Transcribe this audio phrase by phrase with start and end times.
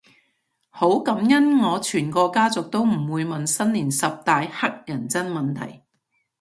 [0.71, 5.83] 好感恩我全個家族都唔會問新年十大乞人憎問題